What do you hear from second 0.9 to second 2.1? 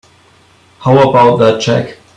about that check?